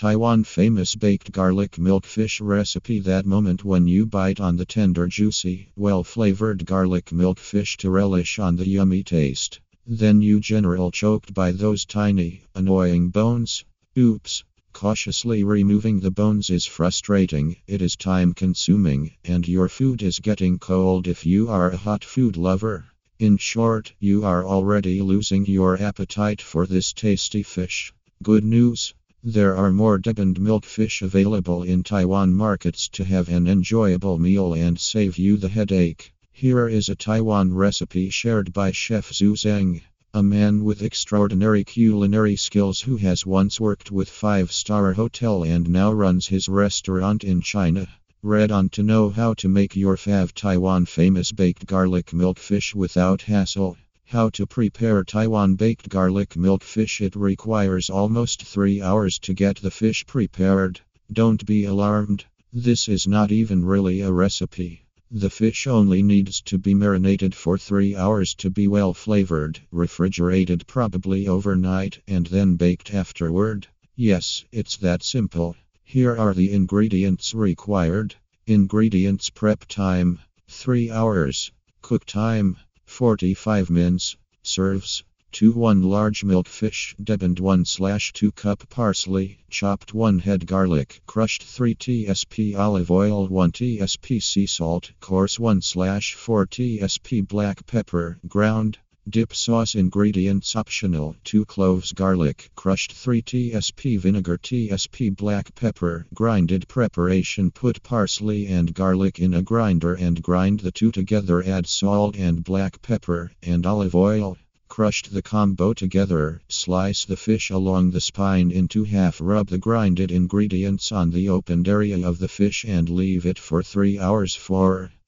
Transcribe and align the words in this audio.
Taiwan 0.00 0.44
famous 0.44 0.96
baked 0.96 1.30
garlic 1.30 1.72
milkfish 1.72 2.40
recipe. 2.40 3.00
That 3.00 3.26
moment 3.26 3.66
when 3.66 3.86
you 3.86 4.06
bite 4.06 4.40
on 4.40 4.56
the 4.56 4.64
tender, 4.64 5.06
juicy, 5.06 5.72
well 5.76 6.04
flavored 6.04 6.64
garlic 6.64 7.12
milkfish 7.12 7.76
to 7.76 7.90
relish 7.90 8.38
on 8.38 8.56
the 8.56 8.66
yummy 8.66 9.02
taste. 9.02 9.60
Then 9.86 10.22
you 10.22 10.40
general 10.40 10.90
choked 10.90 11.34
by 11.34 11.52
those 11.52 11.84
tiny, 11.84 12.44
annoying 12.54 13.10
bones. 13.10 13.66
Oops. 13.98 14.42
Cautiously 14.72 15.44
removing 15.44 16.00
the 16.00 16.10
bones 16.10 16.48
is 16.48 16.64
frustrating, 16.64 17.56
it 17.66 17.82
is 17.82 17.94
time 17.94 18.32
consuming, 18.32 19.10
and 19.22 19.46
your 19.46 19.68
food 19.68 20.02
is 20.02 20.18
getting 20.18 20.58
cold 20.58 21.08
if 21.08 21.26
you 21.26 21.50
are 21.50 21.72
a 21.72 21.76
hot 21.76 22.04
food 22.04 22.38
lover. 22.38 22.86
In 23.18 23.36
short, 23.36 23.92
you 24.00 24.24
are 24.24 24.46
already 24.46 25.02
losing 25.02 25.44
your 25.44 25.78
appetite 25.78 26.40
for 26.40 26.66
this 26.66 26.94
tasty 26.94 27.42
fish. 27.42 27.92
Good 28.22 28.44
news! 28.44 28.94
There 29.22 29.54
are 29.54 29.70
more 29.70 29.98
deboned 29.98 30.38
milkfish 30.38 31.02
available 31.02 31.62
in 31.62 31.82
Taiwan 31.82 32.32
markets 32.32 32.88
to 32.88 33.04
have 33.04 33.28
an 33.28 33.46
enjoyable 33.46 34.18
meal 34.18 34.54
and 34.54 34.80
save 34.80 35.18
you 35.18 35.36
the 35.36 35.50
headache. 35.50 36.14
Here 36.32 36.66
is 36.66 36.88
a 36.88 36.94
Taiwan 36.94 37.52
recipe 37.52 38.08
shared 38.08 38.54
by 38.54 38.72
Chef 38.72 39.10
Xu 39.10 39.32
Zheng, 39.32 39.82
a 40.14 40.22
man 40.22 40.64
with 40.64 40.82
extraordinary 40.82 41.64
culinary 41.64 42.34
skills 42.34 42.80
who 42.80 42.96
has 42.96 43.26
once 43.26 43.60
worked 43.60 43.90
with 43.90 44.08
five-star 44.08 44.94
hotel 44.94 45.42
and 45.42 45.68
now 45.68 45.92
runs 45.92 46.28
his 46.28 46.48
restaurant 46.48 47.22
in 47.22 47.42
China. 47.42 47.88
Read 48.22 48.50
on 48.50 48.70
to 48.70 48.82
know 48.82 49.10
how 49.10 49.34
to 49.34 49.50
make 49.50 49.76
your 49.76 49.96
fav 49.96 50.32
Taiwan 50.32 50.86
famous 50.86 51.30
baked 51.30 51.66
garlic 51.66 52.06
milkfish 52.06 52.74
without 52.74 53.20
hassle. 53.20 53.76
How 54.10 54.28
to 54.30 54.44
prepare 54.44 55.04
Taiwan 55.04 55.54
baked 55.54 55.88
garlic 55.88 56.36
milk 56.36 56.64
fish. 56.64 57.00
It 57.00 57.14
requires 57.14 57.88
almost 57.88 58.42
3 58.42 58.82
hours 58.82 59.20
to 59.20 59.32
get 59.32 59.58
the 59.58 59.70
fish 59.70 60.04
prepared. 60.04 60.80
Don't 61.12 61.46
be 61.46 61.64
alarmed. 61.64 62.24
This 62.52 62.88
is 62.88 63.06
not 63.06 63.30
even 63.30 63.64
really 63.64 64.00
a 64.00 64.10
recipe. 64.10 64.84
The 65.12 65.30
fish 65.30 65.68
only 65.68 66.02
needs 66.02 66.40
to 66.46 66.58
be 66.58 66.74
marinated 66.74 67.36
for 67.36 67.56
3 67.56 67.94
hours 67.94 68.34
to 68.38 68.50
be 68.50 68.66
well 68.66 68.94
flavored, 68.94 69.60
refrigerated 69.70 70.66
probably 70.66 71.28
overnight, 71.28 72.00
and 72.08 72.26
then 72.26 72.56
baked 72.56 72.92
afterward. 72.92 73.68
Yes, 73.94 74.44
it's 74.50 74.76
that 74.78 75.04
simple. 75.04 75.54
Here 75.84 76.16
are 76.16 76.34
the 76.34 76.50
ingredients 76.50 77.32
required. 77.32 78.16
Ingredients 78.44 79.30
prep 79.30 79.66
time 79.66 80.18
3 80.48 80.90
hours. 80.90 81.52
Cook 81.80 82.04
time 82.06 82.56
45 82.90 83.70
minutes. 83.70 84.16
Serves 84.42 85.04
2 85.30 85.52
1 85.52 85.82
large 85.84 86.24
milk 86.24 86.48
fish, 86.48 86.96
deboned 87.00 87.38
1 87.38 87.64
slash 87.64 88.12
2 88.12 88.32
cup 88.32 88.68
parsley, 88.68 89.38
chopped 89.48 89.94
1 89.94 90.18
head 90.18 90.44
garlic, 90.44 91.00
crushed 91.06 91.44
3 91.44 91.76
tsp 91.76 92.58
olive 92.58 92.90
oil, 92.90 93.28
1 93.28 93.52
tsp 93.52 94.20
sea 94.20 94.46
salt, 94.46 94.90
coarse 94.98 95.38
1 95.38 95.62
slash 95.62 96.14
4 96.14 96.46
tsp 96.46 97.28
black 97.28 97.64
pepper, 97.64 98.18
ground. 98.26 98.78
Dip 99.08 99.34
sauce 99.34 99.74
ingredients 99.74 100.54
optional 100.54 101.16
2 101.24 101.46
cloves 101.46 101.92
garlic, 101.92 102.50
crushed 102.54 102.92
3 102.92 103.22
tsp 103.22 103.98
vinegar, 103.98 104.36
tsp 104.36 105.16
black 105.16 105.54
pepper, 105.54 106.06
grinded 106.12 106.68
preparation. 106.68 107.50
Put 107.50 107.82
parsley 107.82 108.46
and 108.46 108.74
garlic 108.74 109.18
in 109.18 109.32
a 109.32 109.40
grinder 109.40 109.94
and 109.94 110.22
grind 110.22 110.60
the 110.60 110.70
two 110.70 110.92
together. 110.92 111.42
Add 111.42 111.66
salt 111.66 112.14
and 112.14 112.44
black 112.44 112.82
pepper 112.82 113.32
and 113.42 113.64
olive 113.64 113.94
oil. 113.94 114.36
Crushed 114.68 115.14
the 115.14 115.22
combo 115.22 115.72
together, 115.72 116.42
slice 116.48 117.06
the 117.06 117.16
fish 117.16 117.48
along 117.48 117.92
the 117.92 118.02
spine 118.02 118.50
into 118.50 118.84
half. 118.84 119.18
Rub 119.18 119.48
the 119.48 119.58
grinded 119.58 120.12
ingredients 120.12 120.92
on 120.92 121.10
the 121.10 121.30
opened 121.30 121.66
area 121.66 122.06
of 122.06 122.18
the 122.18 122.28
fish 122.28 122.64
and 122.64 122.90
leave 122.90 123.24
it 123.24 123.38
for 123.38 123.62
3 123.62 123.98
hours. 123.98 124.34
4. 124.36 124.92